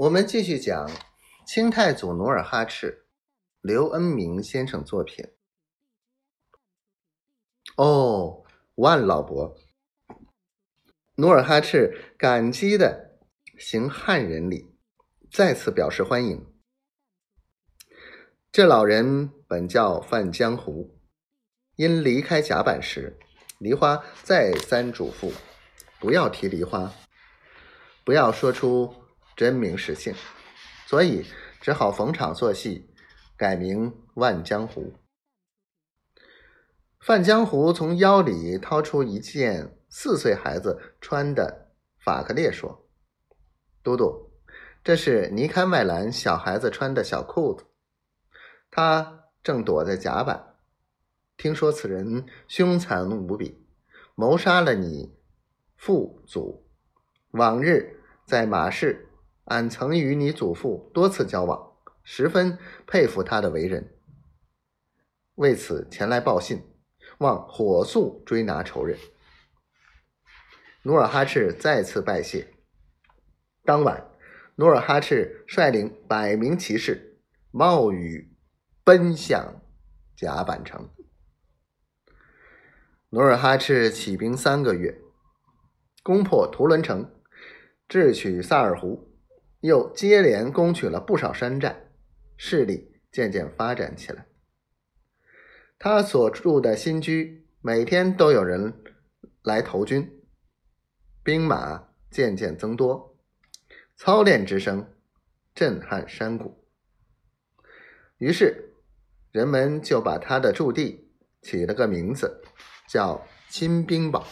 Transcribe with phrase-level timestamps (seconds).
[0.00, 0.90] 我们继续讲
[1.46, 3.04] 清太祖努尔哈赤，
[3.60, 5.28] 刘恩明先生作品。
[7.76, 8.42] 哦，
[8.76, 9.58] 万老伯，
[11.16, 13.18] 努尔哈赤感激的
[13.58, 14.74] 行汉人礼，
[15.30, 16.50] 再次表示欢迎。
[18.50, 20.98] 这老人本叫范江湖，
[21.76, 23.18] 因离开甲板时，
[23.58, 25.30] 梨花再三嘱咐，
[25.98, 26.90] 不要提梨花，
[28.02, 28.94] 不要说出。
[29.40, 30.14] 真名实姓，
[30.84, 31.24] 所以
[31.62, 32.90] 只好逢场作戏，
[33.38, 34.92] 改名万江湖。
[37.00, 41.72] 范江湖从腰里掏出一件四岁孩子穿的
[42.04, 42.86] 法克列，说
[43.82, 44.30] ：“都督，
[44.84, 47.64] 这是尼堪麦兰小孩子穿的小裤子，
[48.70, 50.56] 他正躲在甲板。
[51.38, 53.66] 听说此人凶残无比，
[54.14, 55.16] 谋杀了你
[55.78, 56.68] 父祖。
[57.30, 59.06] 往日在马市。”
[59.50, 61.72] 俺曾与你祖父多次交往，
[62.04, 62.56] 十分
[62.86, 63.96] 佩服他的为人，
[65.34, 66.62] 为此前来报信，
[67.18, 68.96] 望火速追拿仇人。
[70.82, 72.54] 努尔哈赤再次拜谢。
[73.64, 74.08] 当晚，
[74.54, 77.20] 努尔哈赤率领百名骑士
[77.50, 78.32] 冒雨
[78.84, 79.60] 奔向
[80.14, 80.88] 甲板城。
[83.08, 85.00] 努尔哈赤起兵三个月，
[86.04, 87.12] 攻破图伦城，
[87.88, 89.09] 智取萨尔湖。
[89.60, 91.90] 又接连攻取了不少山寨，
[92.36, 94.26] 势力渐渐发展起来。
[95.78, 98.82] 他所住的新居，每天都有人
[99.42, 100.22] 来投军，
[101.22, 103.18] 兵马渐渐增多，
[103.96, 104.94] 操练之声
[105.54, 106.66] 震撼山谷。
[108.18, 108.74] 于是，
[109.30, 111.10] 人们就把他的驻地
[111.42, 112.42] 起了个名字，
[112.88, 114.26] 叫金兵堡。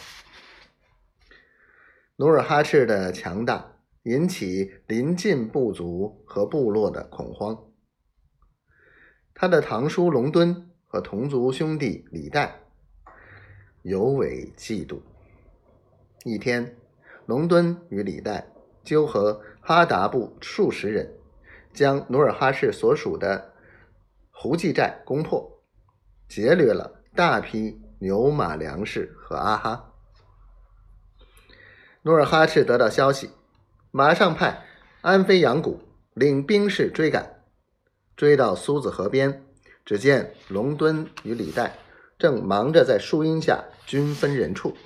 [2.15, 3.78] 努尔哈赤的强大。
[4.03, 7.65] 引起邻近部族和部落的恐慌。
[9.33, 12.61] 他的堂叔龙敦和同族兄弟李代
[13.83, 14.99] 尤为嫉妒。
[16.23, 16.77] 一天，
[17.25, 18.47] 龙敦与李代
[18.83, 21.13] 纠合哈达部数十人，
[21.73, 23.53] 将努尔哈赤所属的
[24.31, 25.61] 胡济寨攻破，
[26.27, 29.93] 劫掠了大批牛马粮食和阿哈。
[32.01, 33.29] 努尔哈赤得到消息。
[33.91, 34.65] 马上派
[35.01, 35.81] 安飞阳谷
[36.13, 37.43] 领兵士追赶，
[38.15, 39.43] 追到苏子河边，
[39.83, 41.75] 只见龙敦与李代
[42.19, 44.77] 正忙着在树荫下均分人处。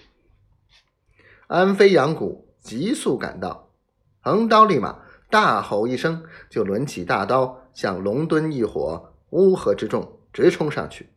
[1.48, 3.74] 安飞阳谷急速赶到，
[4.22, 5.00] 横刀立马，
[5.30, 11.10] 大吼一声，就抡起大刀向龙敦一伙乌合之众直冲上去，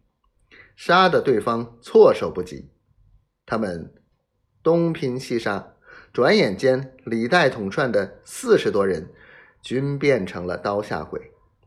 [0.74, 2.68] 杀得对方措手不及。
[3.44, 3.94] 他们
[4.64, 5.75] 东拼西杀。
[6.16, 9.06] 转眼间，李代统帅的四十多人
[9.60, 11.20] 均变成了刀下鬼，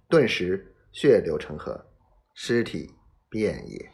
[0.08, 1.86] 顿时血流成河，
[2.34, 2.90] 尸体
[3.30, 3.92] 遍野。